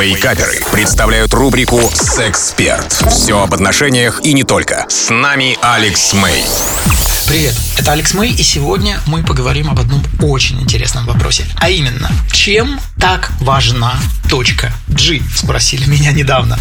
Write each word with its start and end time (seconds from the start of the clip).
Вейкаперы 0.00 0.60
представляют 0.70 1.34
рубрику 1.34 1.80
«Сексперт». 1.92 2.92
Все 3.10 3.42
об 3.42 3.52
отношениях 3.52 4.20
и 4.22 4.32
не 4.32 4.44
только. 4.44 4.86
С 4.88 5.10
нами 5.12 5.58
Алекс 5.60 6.12
Мэй. 6.14 6.44
Привет, 7.26 7.54
это 7.76 7.92
Алекс 7.92 8.14
Мэй, 8.14 8.30
и 8.30 8.42
сегодня 8.44 9.00
мы 9.06 9.24
поговорим 9.24 9.68
об 9.68 9.80
одном 9.80 10.02
очень 10.20 10.62
интересном 10.62 11.04
вопросе. 11.04 11.46
А 11.56 11.68
именно, 11.68 12.10
чем 12.30 12.80
так 13.00 13.32
важна 13.40 13.96
точка 14.30 14.72
G? 14.86 15.20
Спросили 15.34 15.84
меня 15.86 16.12
недавно. 16.12 16.58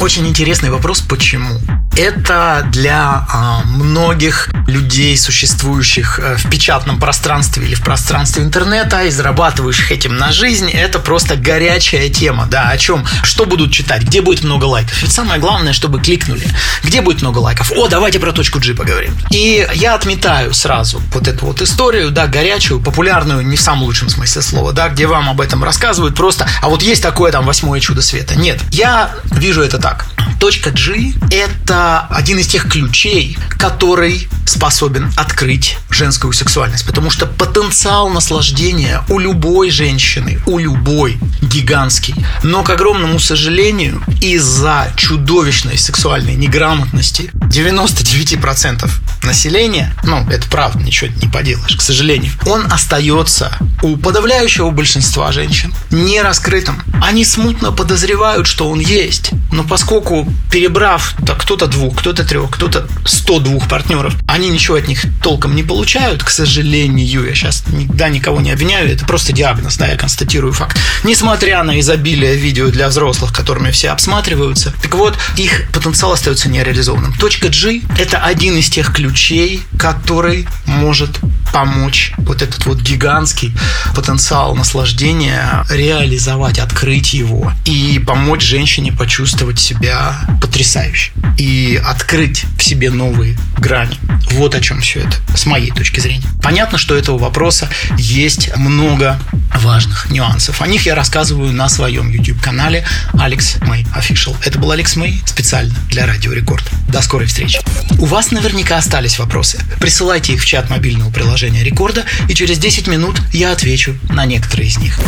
Очень 0.00 0.26
интересный 0.26 0.70
вопрос, 0.70 1.00
почему? 1.00 1.60
Это 1.96 2.66
для 2.70 3.26
а, 3.28 3.62
многих 3.64 4.50
людей, 4.66 5.16
существующих 5.18 6.18
э, 6.22 6.36
в 6.36 6.48
печатном 6.48 6.98
пространстве 6.98 7.66
или 7.66 7.74
в 7.74 7.82
пространстве 7.82 8.44
интернета, 8.44 9.02
и 9.02 9.10
зарабатывающих 9.10 9.90
этим 9.92 10.16
на 10.16 10.32
жизнь, 10.32 10.70
это 10.70 10.98
просто 10.98 11.36
горячая 11.36 12.08
тема. 12.08 12.46
Да, 12.46 12.70
о 12.70 12.78
чем? 12.78 13.04
Что 13.22 13.44
будут 13.44 13.72
читать? 13.72 14.02
Где 14.02 14.22
будет 14.22 14.44
много 14.44 14.64
лайков? 14.64 15.02
Ведь 15.02 15.12
самое 15.12 15.40
главное, 15.40 15.72
чтобы 15.72 16.00
кликнули. 16.00 16.46
Где 16.84 17.00
будет 17.00 17.22
много 17.22 17.38
лайков? 17.38 17.72
О, 17.72 17.88
давайте 17.88 18.18
про 18.18 18.32
точку 18.32 18.60
G 18.60 18.74
поговорим. 18.74 19.16
И 19.30 19.66
я 19.74 19.94
отметаю 19.94 20.54
сразу 20.54 21.02
вот 21.12 21.26
эту 21.26 21.46
вот 21.46 21.60
историю, 21.60 22.10
да, 22.10 22.26
горячую, 22.26 22.80
популярную, 22.80 23.44
не 23.44 23.56
в 23.56 23.60
самом 23.60 23.82
лучшем 23.82 24.08
смысле 24.08 24.42
слова, 24.42 24.72
да, 24.72 24.88
где 24.88 25.06
вам 25.06 25.28
об 25.28 25.40
этом 25.40 25.64
рассказывают 25.64 26.14
просто, 26.14 26.48
а 26.62 26.68
вот 26.68 26.82
есть 26.82 27.02
такое 27.02 27.32
там 27.32 27.44
восьмое 27.44 27.80
чудо 27.80 28.00
света. 28.02 28.36
Нет, 28.36 28.60
я 28.70 29.10
вижу 29.32 29.62
это 29.62 29.78
так. 29.78 30.06
Точка 30.40 30.70
G– 30.70 31.12
это 31.30 32.06
один 32.08 32.38
из 32.38 32.46
тех 32.46 32.66
ключей, 32.66 33.36
который 33.58 34.26
способен 34.46 35.12
открыть 35.14 35.76
женскую 35.94 36.32
сексуальность. 36.32 36.86
Потому 36.86 37.10
что 37.10 37.26
потенциал 37.26 38.08
наслаждения 38.08 39.02
у 39.08 39.18
любой 39.18 39.70
женщины, 39.70 40.40
у 40.46 40.58
любой 40.58 41.18
гигантский. 41.42 42.14
Но, 42.42 42.62
к 42.62 42.70
огромному 42.70 43.18
сожалению, 43.18 44.02
из-за 44.20 44.92
чудовищной 44.96 45.78
сексуальной 45.78 46.34
неграмотности 46.34 47.30
99% 47.34 48.90
населения, 49.22 49.94
ну, 50.04 50.28
это 50.30 50.48
правда, 50.48 50.82
ничего 50.82 51.10
не 51.22 51.28
поделаешь, 51.28 51.76
к 51.76 51.82
сожалению, 51.82 52.32
он 52.46 52.66
остается 52.70 53.56
у 53.82 53.96
подавляющего 53.96 54.70
большинства 54.70 55.32
женщин 55.32 55.74
не 55.90 56.22
раскрытым. 56.22 56.82
Они 57.02 57.24
смутно 57.24 57.72
подозревают, 57.72 58.46
что 58.46 58.68
он 58.68 58.80
есть, 58.80 59.30
но 59.52 59.64
поскольку 59.64 60.26
перебрав 60.50 61.14
кто-то 61.38 61.66
двух, 61.66 61.98
кто-то 61.98 62.24
трех, 62.24 62.50
кто-то 62.50 62.86
102 63.04 63.66
партнеров, 63.68 64.14
они 64.26 64.48
ничего 64.50 64.76
от 64.76 64.88
них 64.88 65.04
толком 65.22 65.54
не 65.54 65.62
получают, 65.90 66.22
к 66.22 66.30
сожалению. 66.30 67.26
Я 67.26 67.34
сейчас 67.34 67.64
никогда 67.66 68.08
никого 68.08 68.40
не 68.40 68.52
обвиняю, 68.52 68.92
это 68.92 69.04
просто 69.04 69.32
диагноз, 69.32 69.76
да, 69.76 69.88
я 69.88 69.96
констатирую 69.96 70.52
факт. 70.52 70.78
Несмотря 71.02 71.64
на 71.64 71.80
изобилие 71.80 72.36
видео 72.36 72.68
для 72.68 72.88
взрослых, 72.88 73.32
которыми 73.32 73.72
все 73.72 73.90
обсматриваются, 73.90 74.72
так 74.82 74.94
вот, 74.94 75.18
их 75.36 75.68
потенциал 75.72 76.12
остается 76.12 76.48
нереализованным. 76.48 77.14
Точка 77.14 77.48
G– 77.48 77.80
это 77.98 78.18
один 78.18 78.56
из 78.56 78.70
тех 78.70 78.94
ключей, 78.94 79.62
который 79.78 80.46
может 80.64 81.18
помочь 81.52 82.12
вот 82.18 82.42
этот 82.42 82.66
вот 82.66 82.80
гигантский 82.80 83.52
потенциал 83.94 84.54
наслаждения 84.54 85.64
реализовать, 85.70 86.58
открыть 86.58 87.12
его 87.12 87.52
и 87.64 88.02
помочь 88.04 88.42
женщине 88.42 88.92
почувствовать 88.92 89.58
себя 89.58 90.18
потрясающе 90.40 91.12
и 91.38 91.80
открыть 91.84 92.44
в 92.58 92.62
себе 92.62 92.90
новые 92.90 93.36
грани. 93.58 93.96
Вот 94.32 94.54
о 94.54 94.60
чем 94.60 94.80
все 94.80 95.00
это, 95.00 95.16
с 95.36 95.46
моей 95.46 95.70
точки 95.70 96.00
зрения. 96.00 96.28
Понятно, 96.42 96.78
что 96.78 96.94
этого 96.94 97.18
вопроса 97.18 97.68
есть 97.96 98.56
много 98.56 99.18
важных 99.60 100.10
нюансов. 100.10 100.60
О 100.62 100.66
них 100.66 100.86
я 100.86 100.94
рассказываю 100.94 101.52
на 101.52 101.68
своем 101.68 102.10
YouTube-канале 102.10 102.84
Алекс 103.18 103.56
Мэй 103.62 103.86
Official. 103.96 104.36
Это 104.44 104.58
был 104.58 104.70
Алекс 104.70 104.96
Мэй 104.96 105.22
специально 105.26 105.74
для 105.88 106.06
Радио 106.06 106.32
Рекорд. 106.32 106.64
До 106.88 107.02
скорой 107.02 107.26
встречи. 107.26 107.60
У 107.98 108.06
вас 108.06 108.30
наверняка 108.30 108.78
остались 108.78 109.18
вопросы. 109.18 109.60
Присылайте 109.78 110.34
их 110.34 110.42
в 110.42 110.46
чат 110.46 110.70
мобильного 110.70 111.10
приложения 111.10 111.62
Рекорда, 111.62 112.04
и 112.28 112.34
через 112.34 112.58
10 112.58 112.88
минут 112.88 113.20
я 113.32 113.52
отвечу 113.52 113.96
на 114.08 114.26
некоторые 114.26 114.68
из 114.68 114.78
них. 114.78 114.98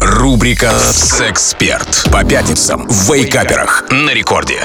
Рубрика 0.00 0.72
«Сексперт» 0.78 2.08
по 2.10 2.24
пятницам 2.24 2.86
в 2.88 3.12
Вейкаперах 3.12 3.84
на 3.90 4.10
Рекорде. 4.10 4.60